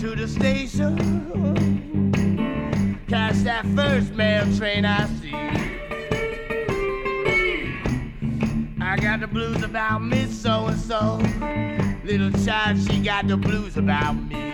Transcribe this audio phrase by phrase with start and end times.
[0.00, 0.96] To the station,
[3.08, 5.34] catch that first mail train I see.
[8.80, 11.20] I got the blues about Miss So and so.
[12.04, 14.52] Little child, she got the blues about me.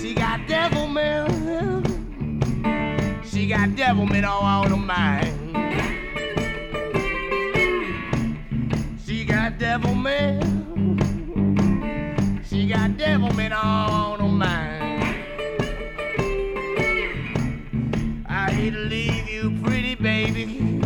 [0.00, 1.88] She got devilment.
[3.26, 5.34] She got devilment all on her mind.
[9.04, 10.44] She got devilment.
[10.44, 10.45] She
[13.52, 15.04] all on her mind.
[18.28, 20.80] I hate to leave you, pretty baby,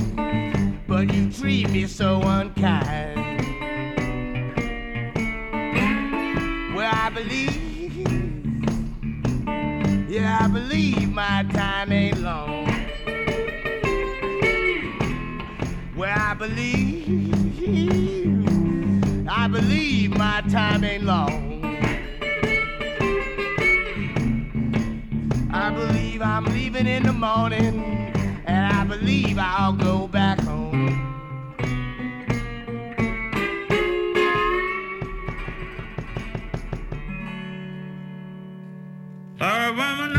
[0.86, 3.18] but you treat me so unkind.
[6.74, 8.08] Well, I believe,
[10.08, 12.66] yeah, I believe my time ain't long.
[15.96, 17.08] Well, I believe,
[19.28, 21.49] I believe my time ain't long.
[26.80, 27.84] I'm in the morning,
[28.46, 30.88] and I believe I'll go back home.
[39.38, 40.09] A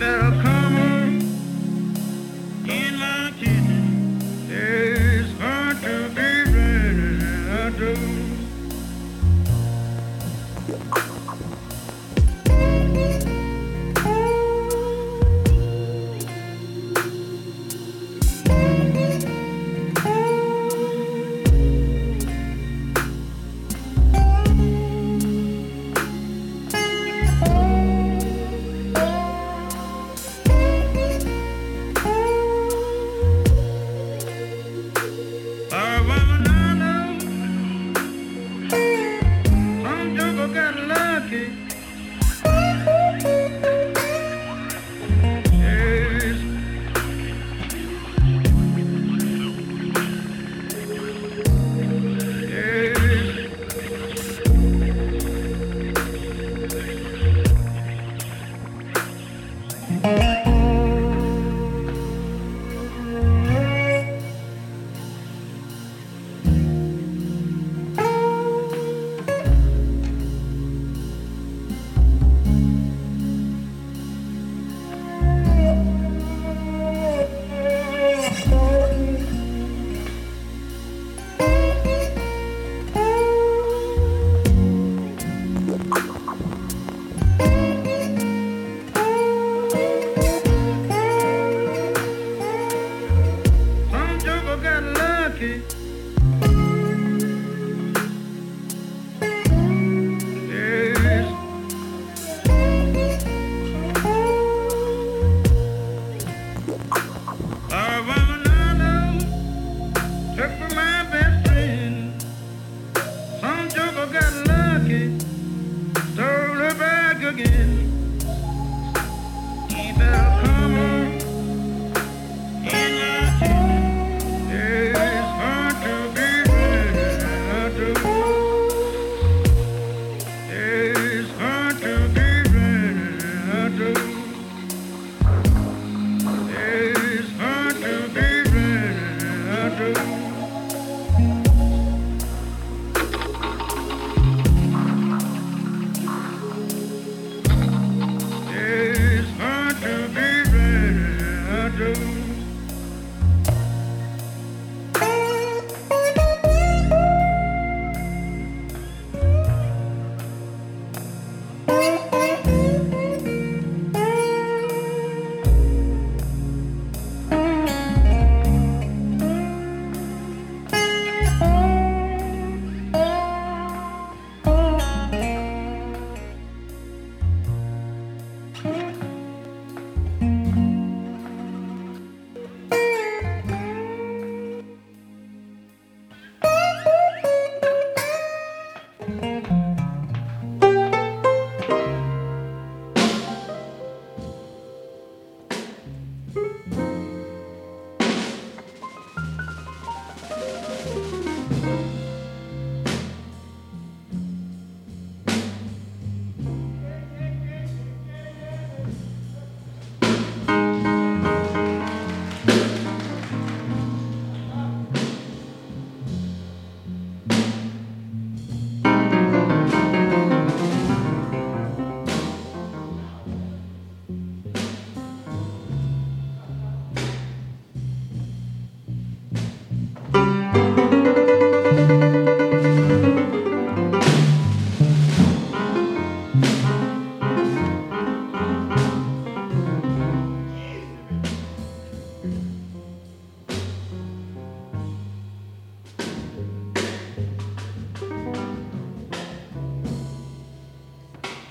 [0.00, 0.49] He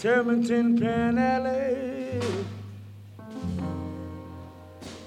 [0.09, 2.19] Terminton Pan Alley,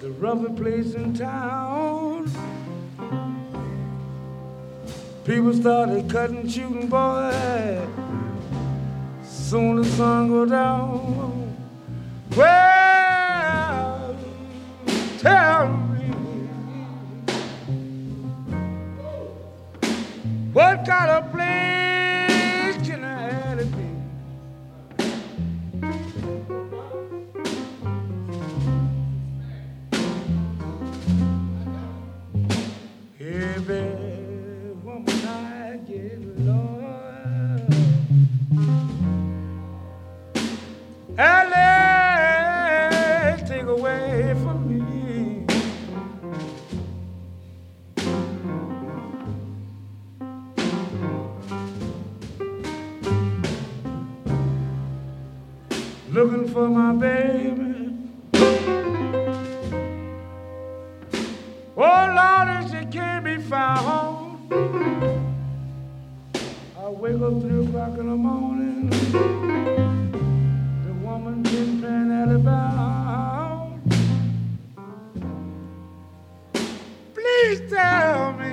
[0.00, 2.30] the roughest place in town.
[5.24, 7.84] People started cutting, shooting, boy.
[9.24, 11.31] Soon the sun go down.
[56.62, 57.92] For my baby.
[61.76, 64.52] Oh Lord, and she can't be found.
[66.78, 68.90] I wake up three o'clock in the morning.
[70.86, 73.82] The woman been playing at the bound.
[77.12, 78.52] Please tell me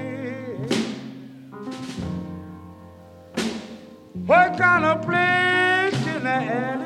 [4.26, 6.79] what kind of place can the alley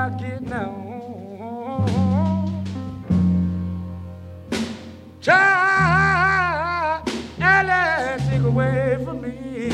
[0.00, 0.86] woman I get now.
[5.20, 9.70] Child, Ella, take away from me.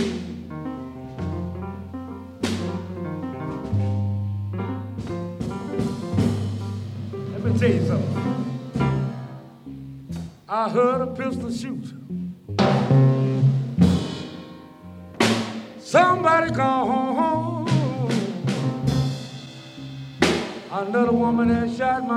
[7.32, 8.16] Let me tell you something.
[10.48, 11.92] I heard a pistol shoot.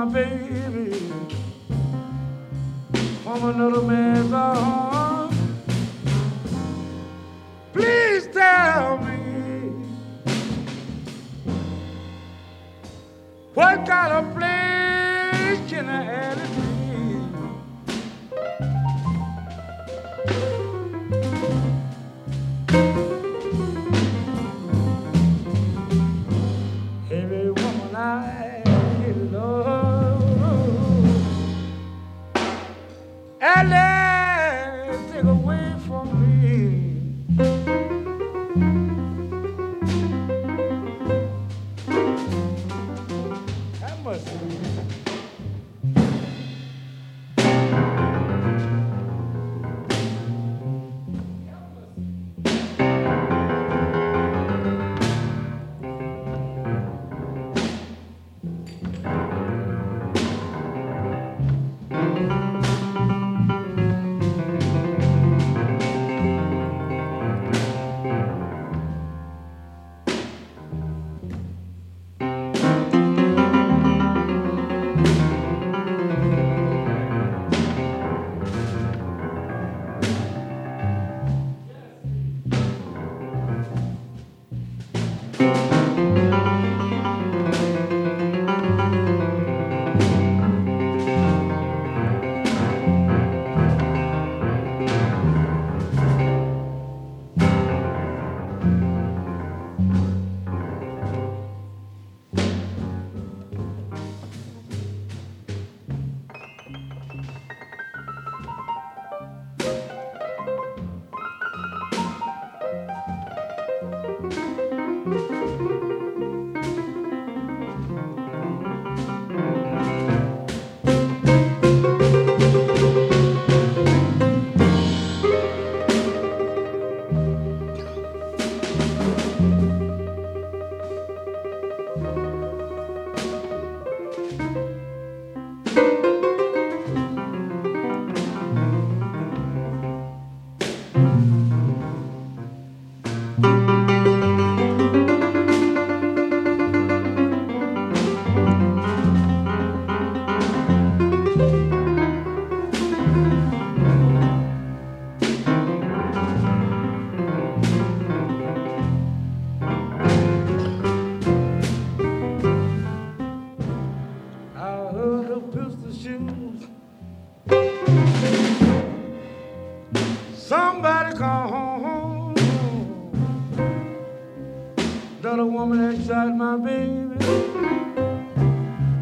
[0.00, 1.12] My baby
[3.22, 4.79] from another man's arm.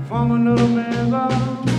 [0.08, 1.77] from another man's arms.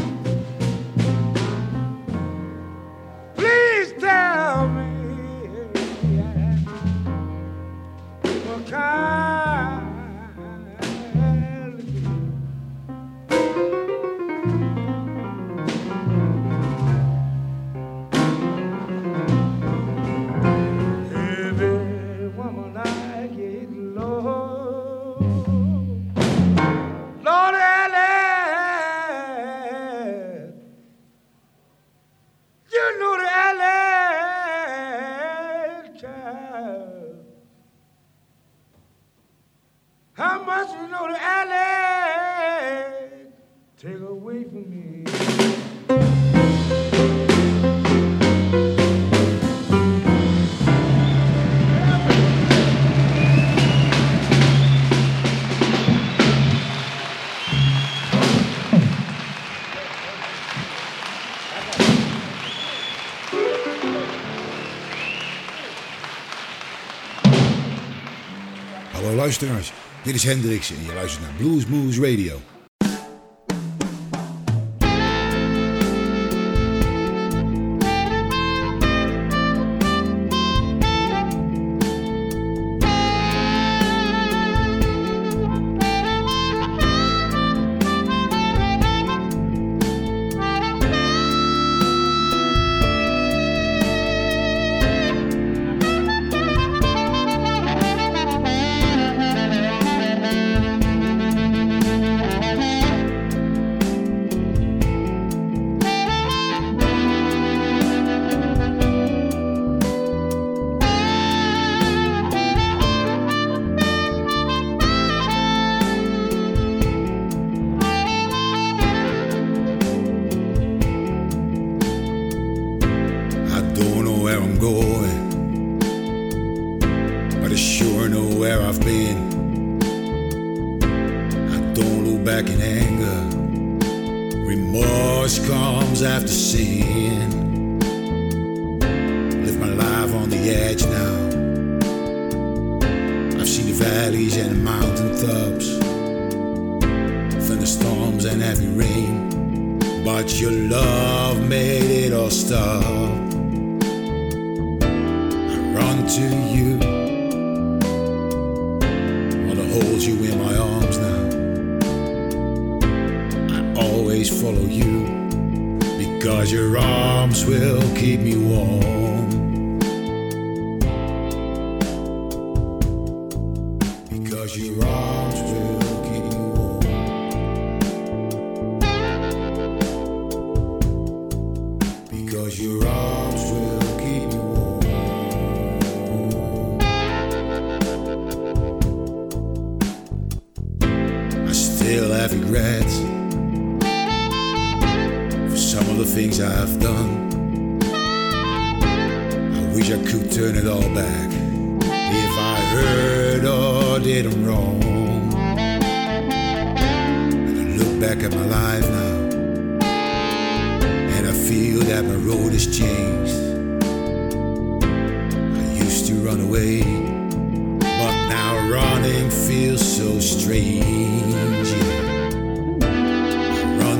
[70.03, 72.41] Dit is Hendrix en je luistert naar Blues Moose Radio.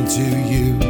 [0.10, 0.89] To you,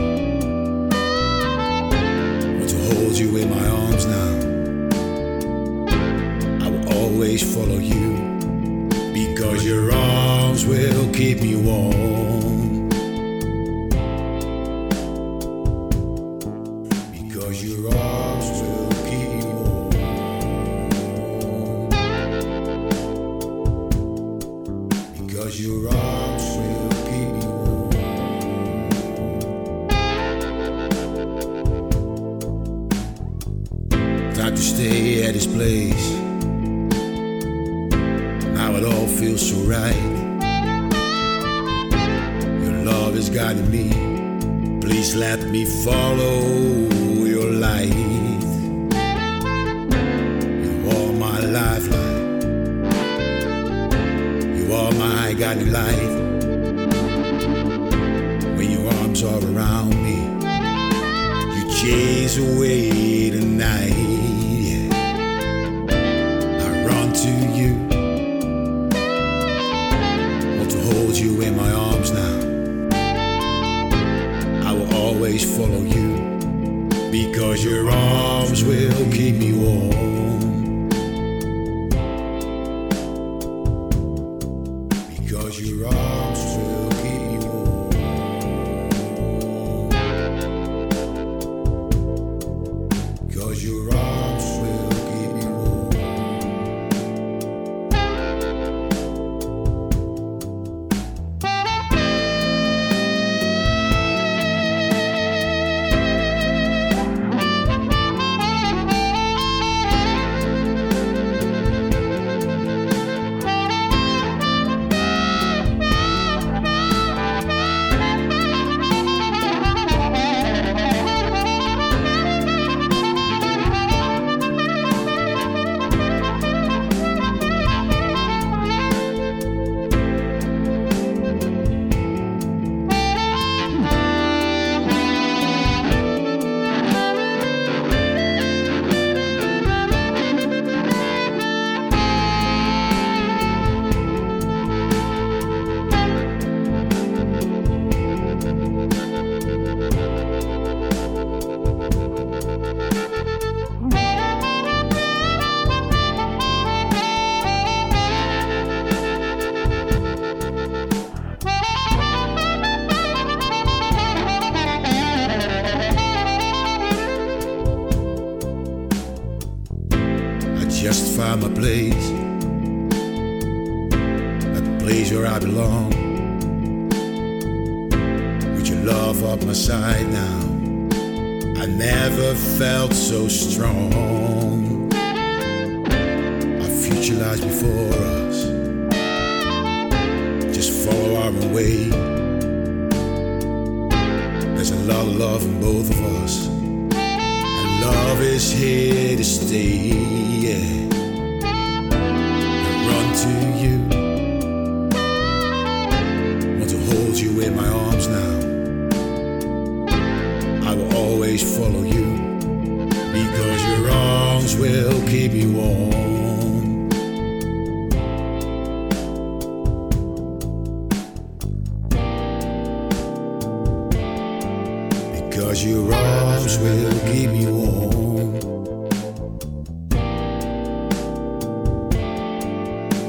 [225.49, 228.33] Cause your arms will keep me warm.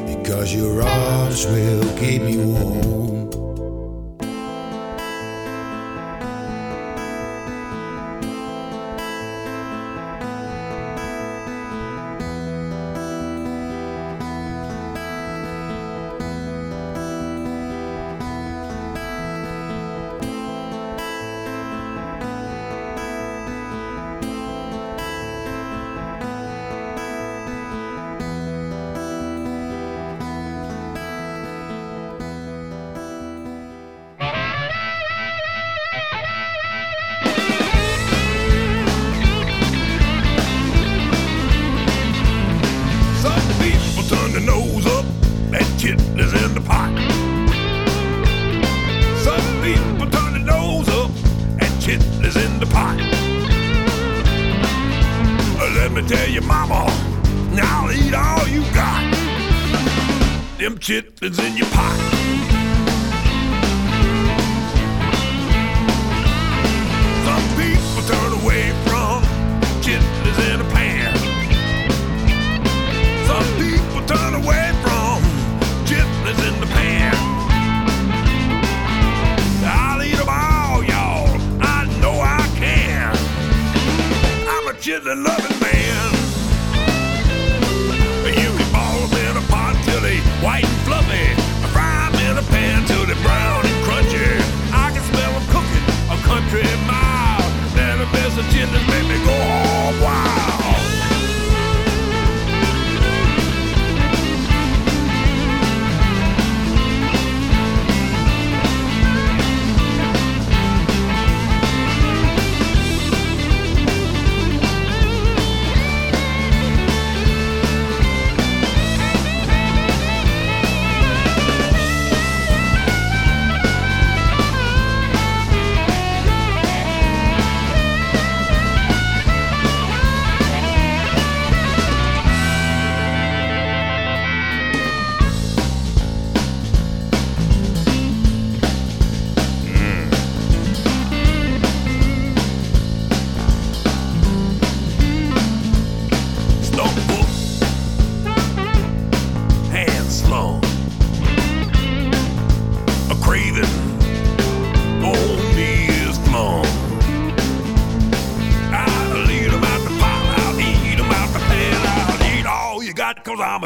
[0.07, 3.20] Because your arms will keep me warm.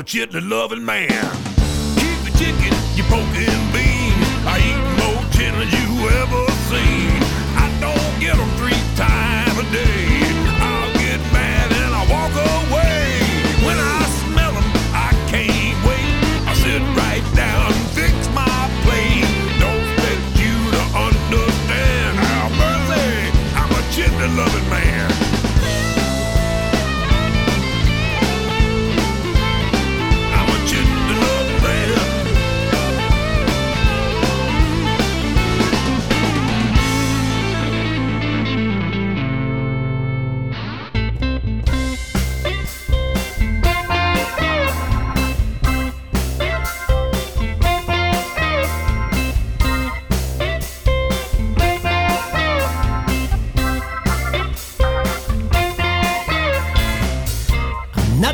[0.04, 1.43] fortunately loving man.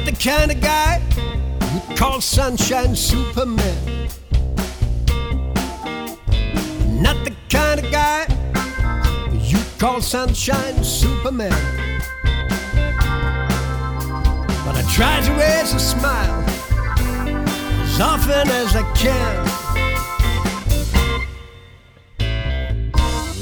[0.01, 0.99] not the kind of guy
[1.61, 4.09] who calls sunshine Superman.
[7.03, 8.27] Not the kind of guy
[9.43, 11.51] you call sunshine Superman.
[14.65, 16.45] But I try to raise a smile
[17.83, 19.45] as often as I can.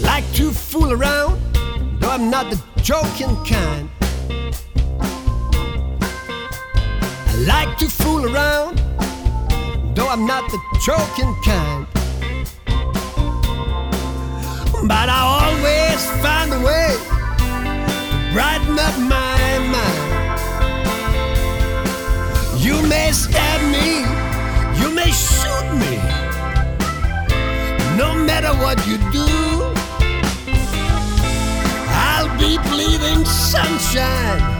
[0.03, 1.41] Like to fool around,
[2.01, 3.89] though I'm not the joking kind.
[7.49, 8.77] like to fool around,
[9.95, 11.87] though I'm not the joking kind.
[14.87, 16.91] But I always find a way
[17.49, 19.41] to brighten up my
[19.75, 20.11] mind.
[22.63, 23.89] You may stab me,
[24.81, 25.97] you may shoot me,
[27.97, 29.27] no matter what you do.
[32.11, 34.58] I'll be bleeding sunshine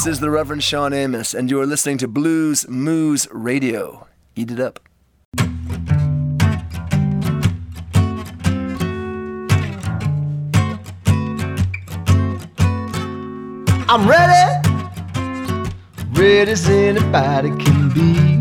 [0.00, 4.06] This is the Reverend Shawn Amos, and you are listening to Blues Moose Radio.
[4.34, 4.80] Eat it up.
[13.90, 14.68] I'm ready,
[16.12, 18.40] ready as anybody can be.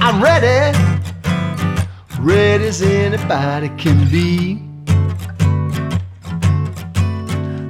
[0.00, 0.78] I'm ready,
[2.20, 4.67] ready as anybody can be.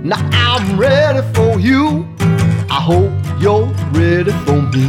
[0.09, 2.09] Now I'm ready for you.
[2.71, 4.87] I hope you're ready for me.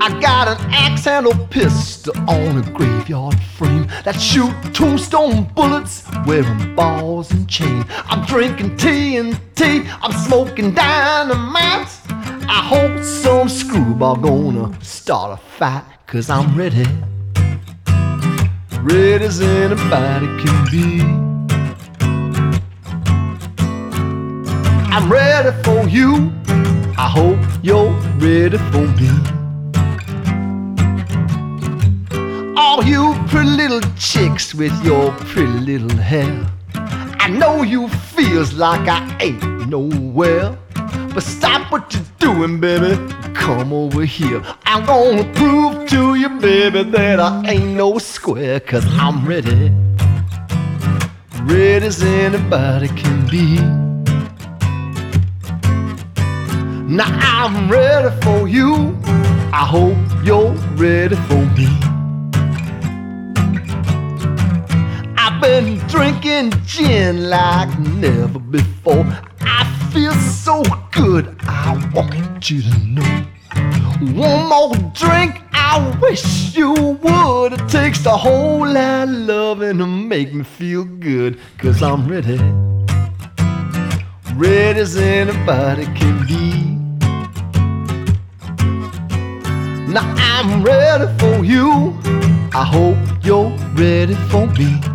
[0.00, 6.76] I got an axe handle pistol on a graveyard frame that shoot tombstone bullets wearing
[6.76, 7.84] balls and chain.
[8.06, 11.88] I'm drinking TNT, I'm smoking dynamite.
[12.46, 16.86] I hope some screwball gonna start a fight, cause I'm ready.
[18.80, 21.33] Ready as anybody can be.
[24.96, 26.32] I'm ready for you.
[26.96, 29.10] I hope you're ready for me.
[32.56, 36.46] All you pretty little chicks with your pretty little hair.
[36.74, 40.56] I know you feels like I ain't nowhere.
[41.12, 42.94] But stop what you're doing, baby.
[43.34, 44.44] Come over here.
[44.64, 48.60] I'm gonna prove to you, baby, that I ain't no square.
[48.60, 49.72] Cause I'm ready.
[51.42, 53.93] Ready as anybody can be.
[56.86, 58.94] Now I'm ready for you.
[59.54, 61.66] I hope you're ready for me.
[65.16, 69.06] I've been drinking gin like never before.
[69.40, 69.64] I
[69.94, 70.62] feel so
[70.92, 73.26] good, I want you to know.
[74.12, 77.54] One more drink, I wish you would.
[77.54, 82.38] It takes a whole lot of loving to make me feel good, cause I'm ready.
[84.34, 86.73] Ready as anybody can be.
[89.94, 91.96] Now I'm ready for you.
[92.52, 94.93] I hope you're ready for me.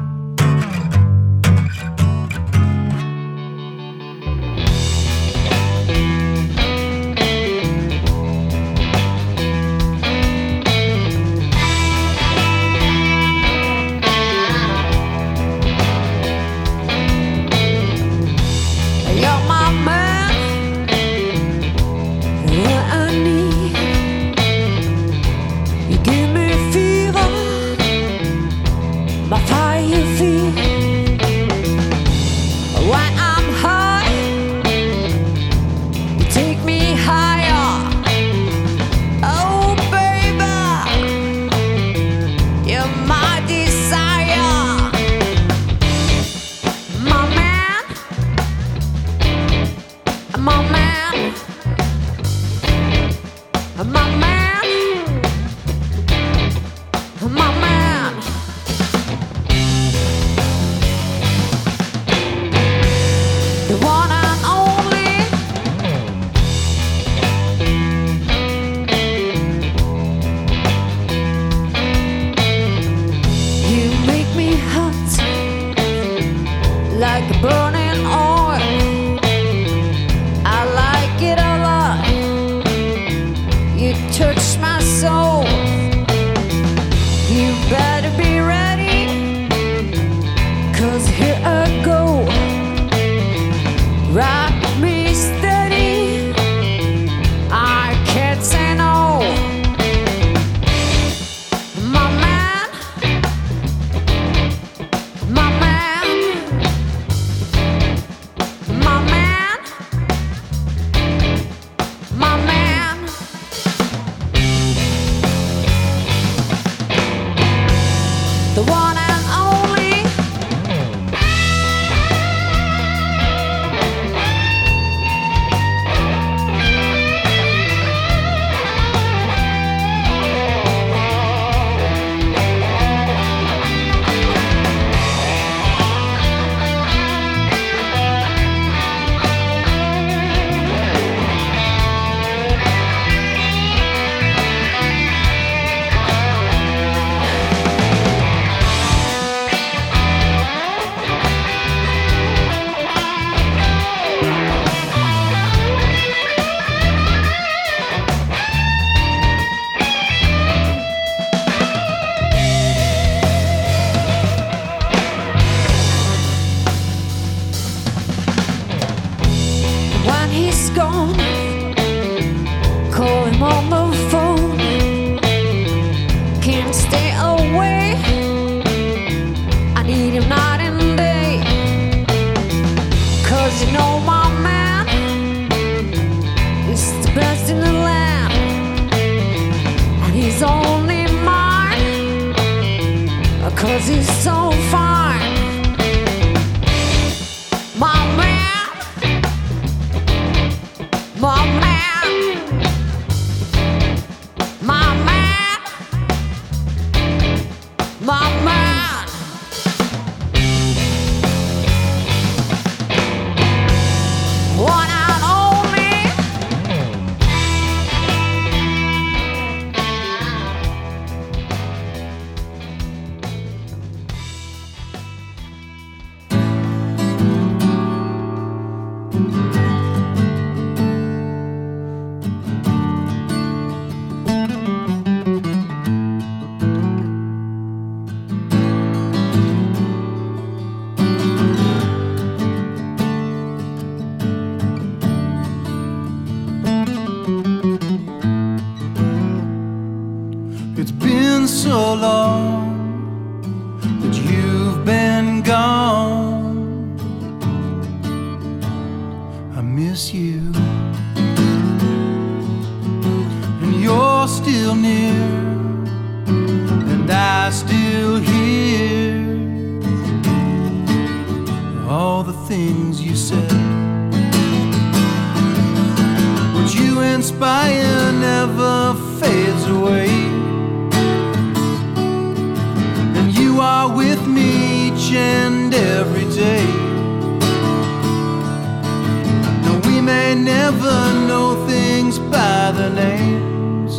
[292.90, 293.98] Names.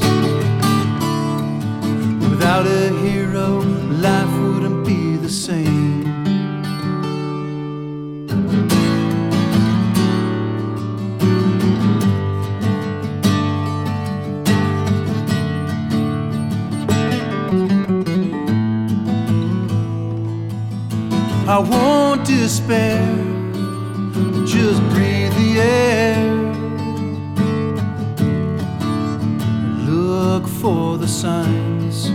[2.31, 3.61] Without a hero,
[4.07, 5.91] life wouldn't be the same.
[21.49, 23.20] I won't despair,
[30.61, 32.11] for the signs.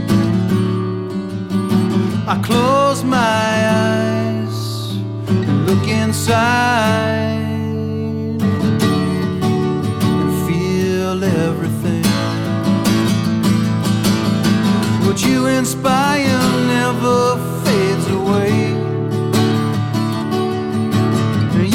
[2.28, 7.41] I close my eyes and look inside
[10.04, 12.06] and feel everything.
[15.08, 18.54] What you inspire never fades away.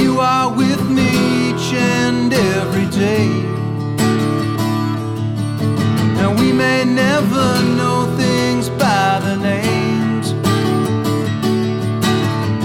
[0.03, 1.09] You are with me
[1.51, 3.49] each and every day.
[6.31, 10.33] And we may never know things by their names.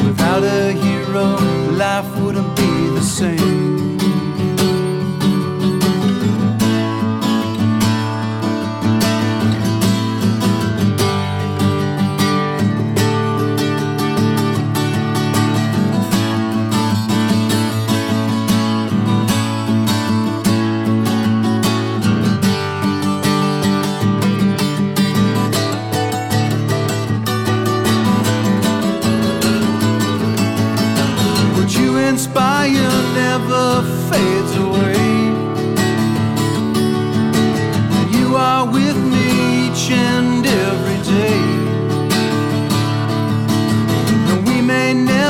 [0.05, 1.35] Without a hero,
[1.71, 3.64] life wouldn't be the same.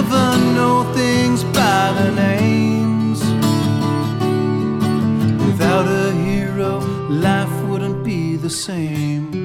[0.02, 3.20] Never know things by their names.
[5.48, 6.80] Without a hero,
[7.10, 9.45] life wouldn't be the same.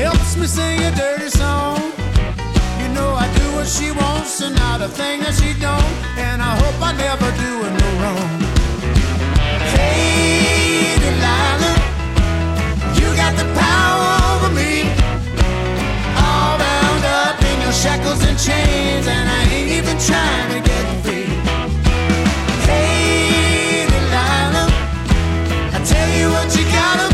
[0.00, 1.92] helps me sing a dirty song.
[2.80, 6.40] You know I do what she wants and not a thing that she don't, and
[6.40, 8.30] I hope I never do her no wrong.
[9.76, 11.76] Hey, Delilah,
[12.96, 14.88] you got the power over me.
[16.16, 20.84] All bound up in your shackles and chains, and I ain't even trying to get
[21.04, 21.28] free.
[22.64, 24.68] Hey, Delilah,
[25.76, 27.09] I tell you what you gotta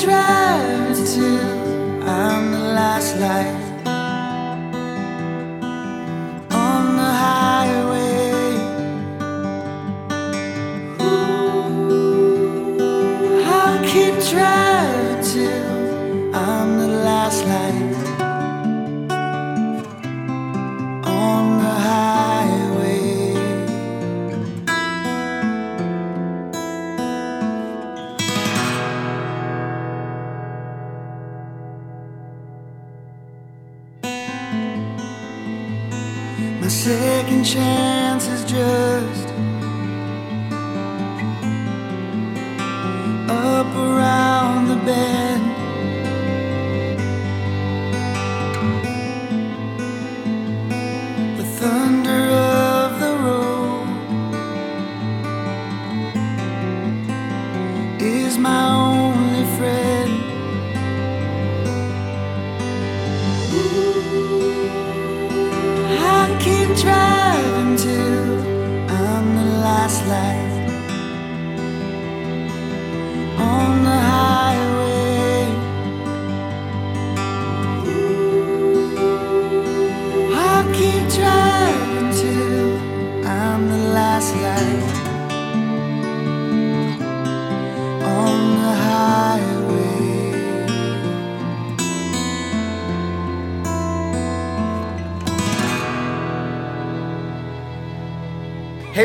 [0.00, 3.57] drive until I'm the last light.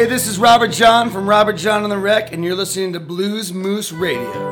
[0.04, 3.00] Hey, this is Robert Jon from Robert Jon on the Wreck, and you're listening to
[3.00, 4.43] Blues Moose Radio.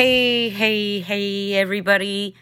[0.00, 2.34] Hey, hey, hey, everybody.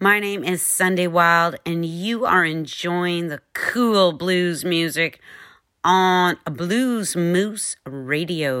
[0.00, 5.20] My name is Sunday Wilde, and you are enjoying the cool blues music
[5.84, 8.60] on Blues Moose Radio.